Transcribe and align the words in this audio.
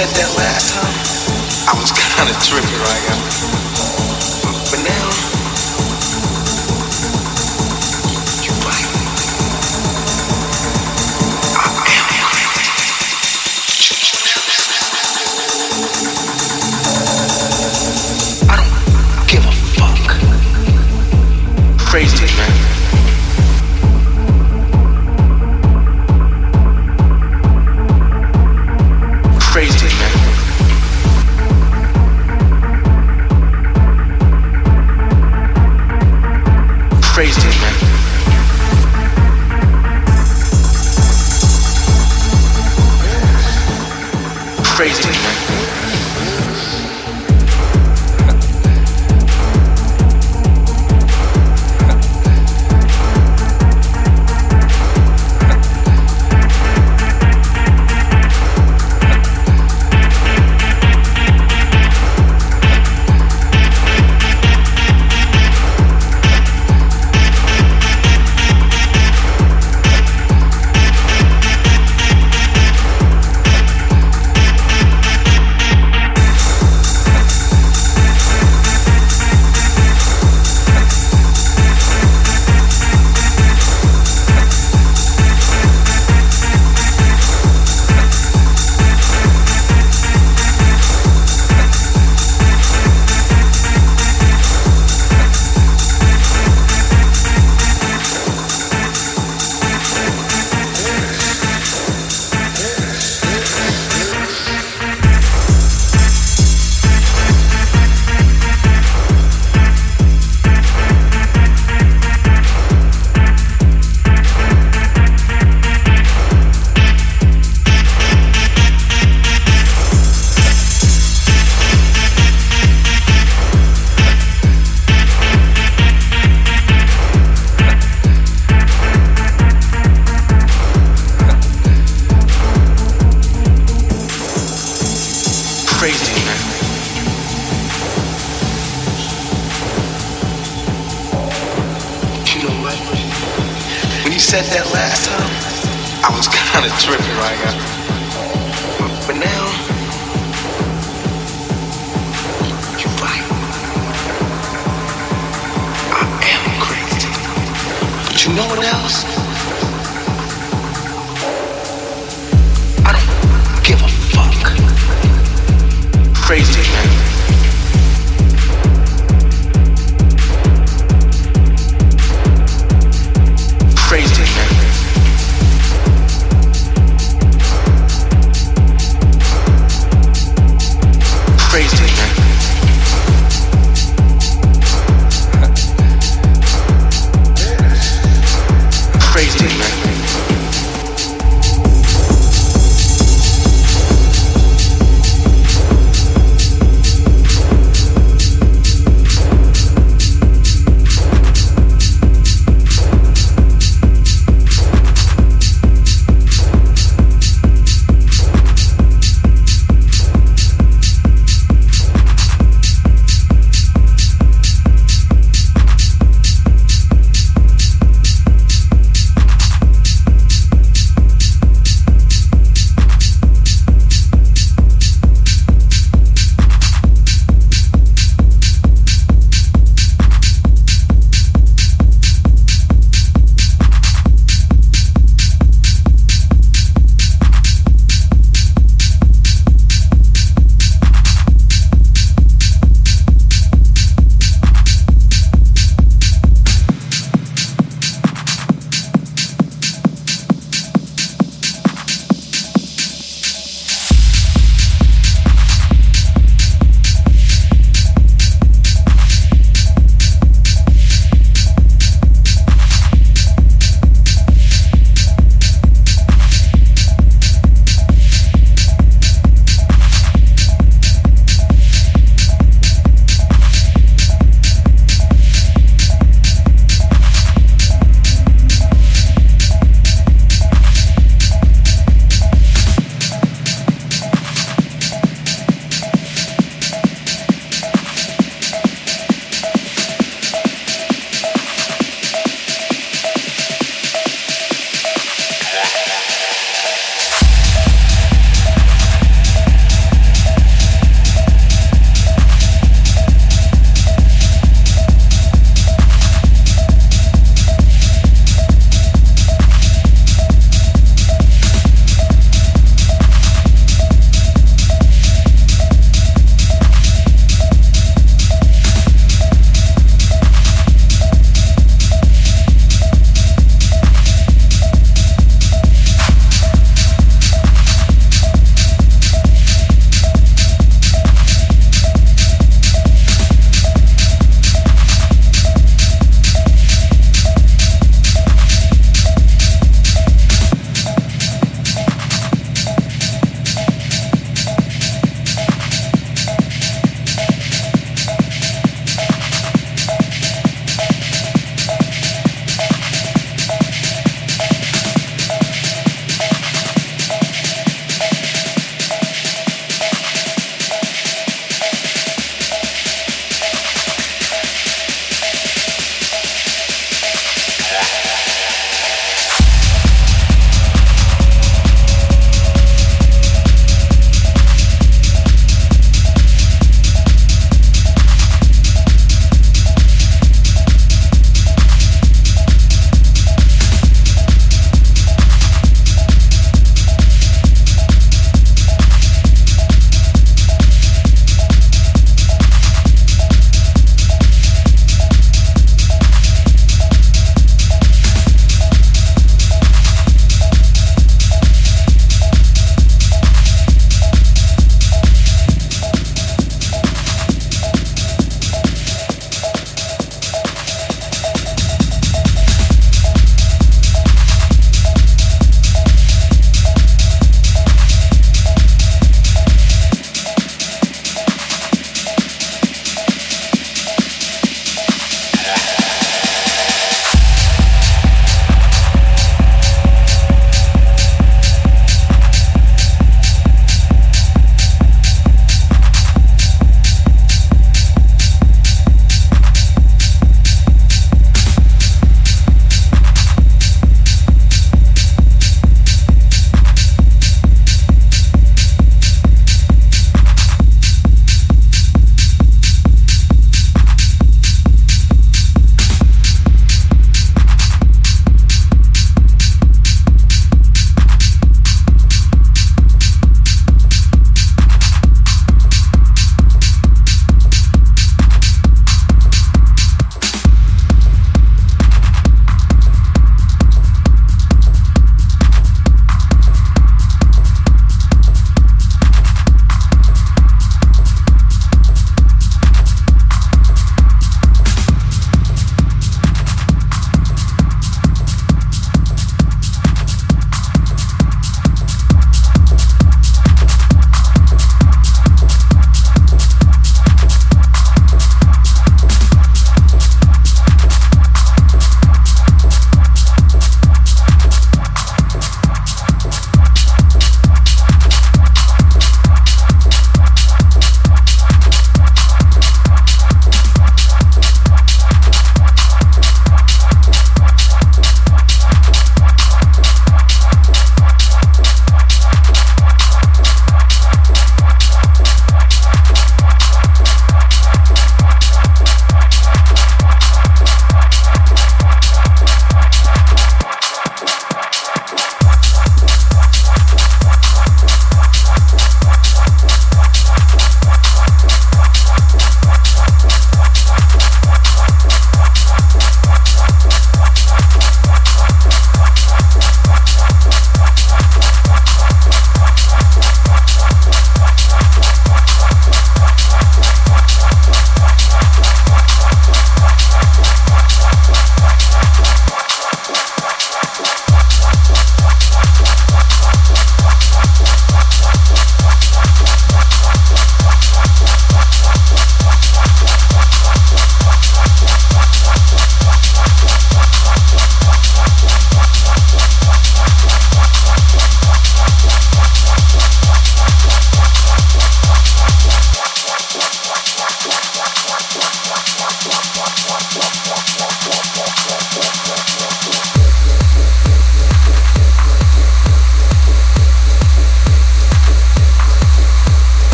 said 0.00 0.16
that 0.16 0.32
last 0.38 0.72
time, 0.72 1.76
I 1.76 1.78
was 1.78 1.92
kind 1.92 2.30
of 2.30 2.36
tripping, 2.42 2.80
right? 2.80 3.49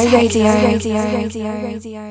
Techno 0.00 0.16
Radio. 0.16 0.44
Radio. 0.44 0.94
Radio. 0.94 1.44
Radio. 1.44 2.01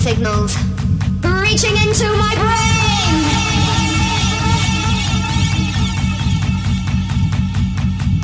Signals 0.00 0.56
reaching 1.42 1.76
into 1.76 2.06
my 2.16 2.32
brain. 2.40 3.20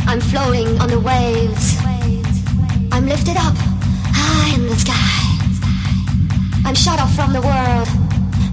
I'm 0.08 0.20
floating 0.20 0.68
on 0.80 0.88
the 0.88 0.98
waves. 0.98 1.76
I'm 2.92 3.06
lifted 3.06 3.36
up 3.36 3.54
high 4.18 4.54
in 4.54 4.66
the 4.66 4.76
sky. 4.76 5.16
I'm 6.64 6.74
shut 6.74 6.98
off 6.98 7.14
from 7.14 7.34
the 7.34 7.42
world 7.42 7.88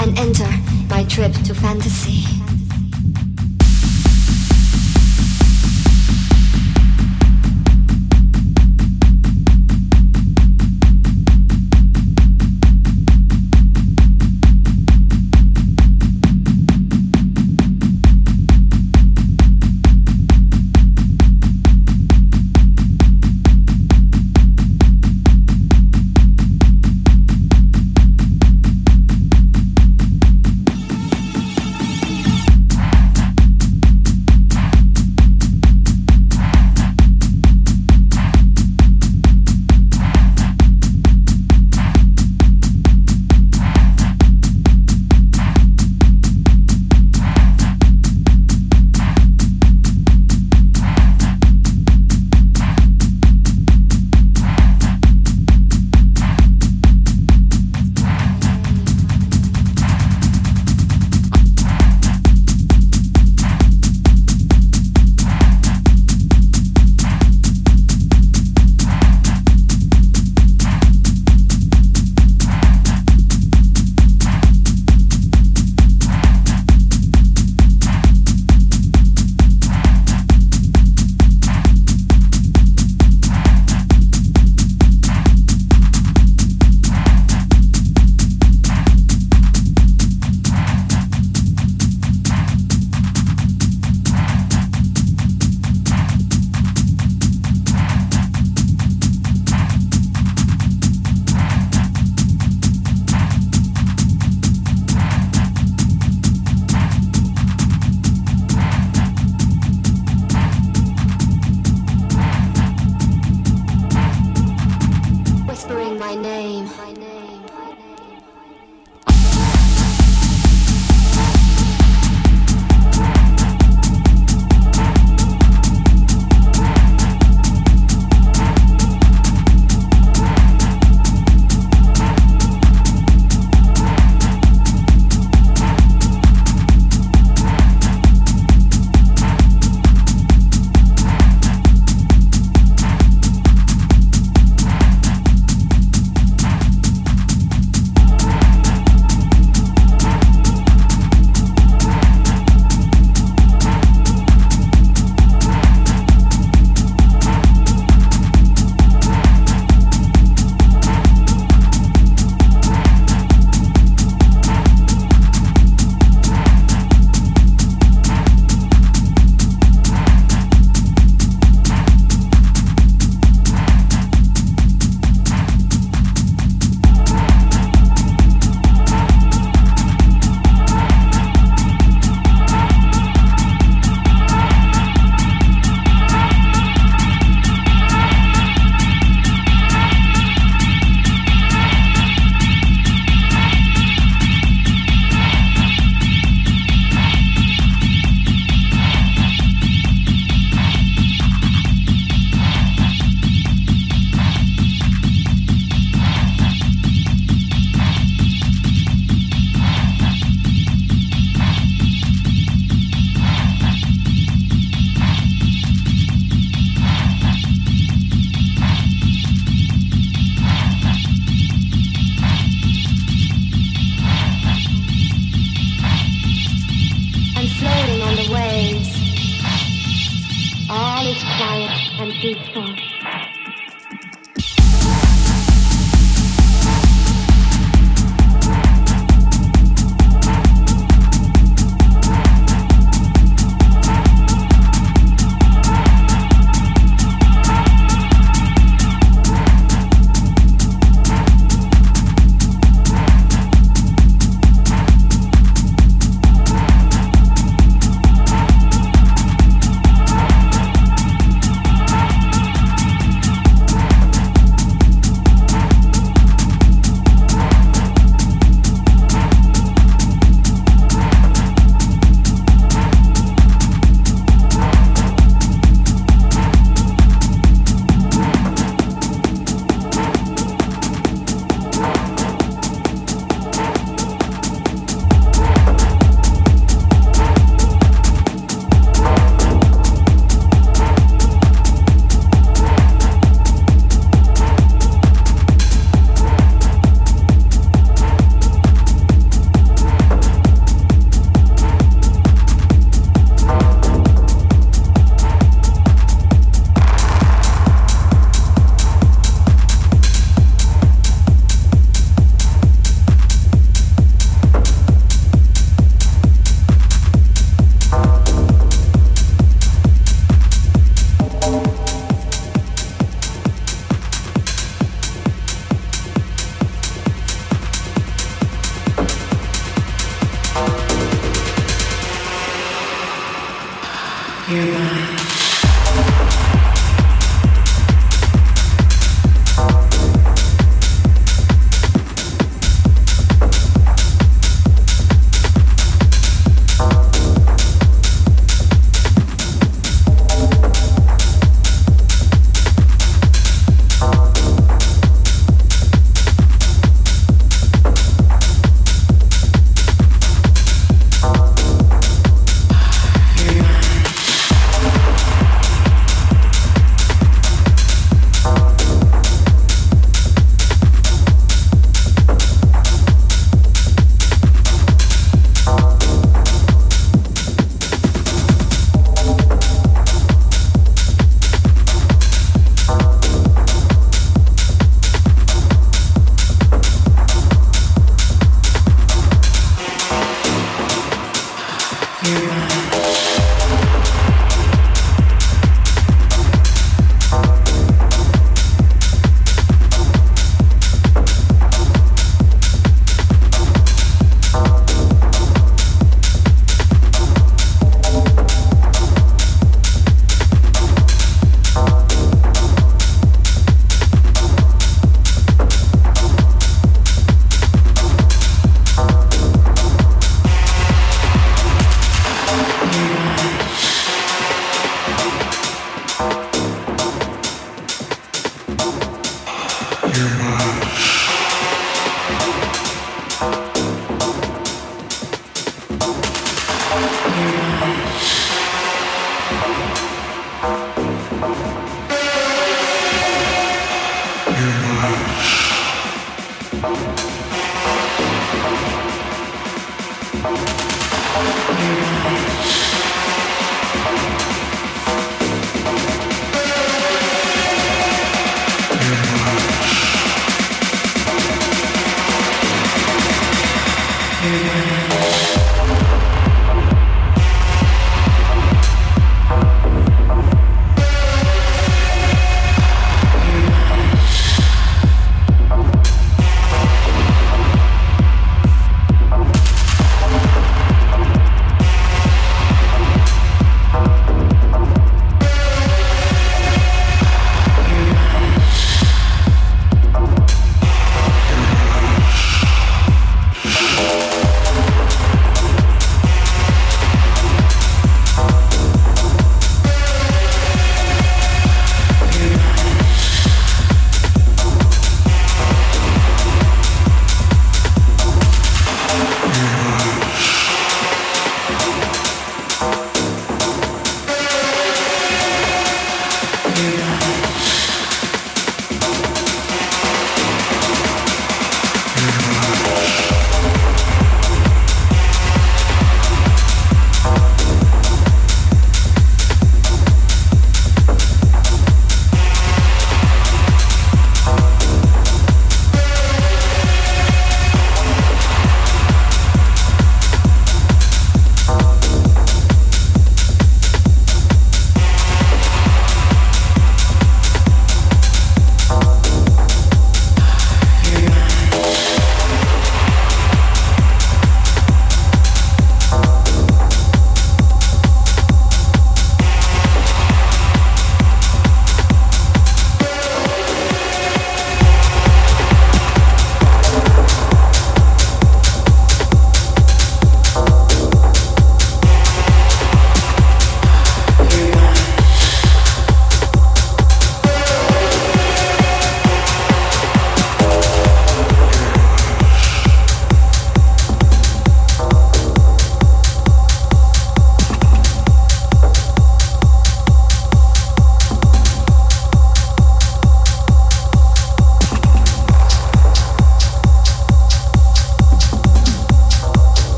and 0.00 0.18
enter 0.18 0.50
my 0.88 1.04
trip 1.04 1.34
to 1.44 1.54
fantasy. 1.54 2.09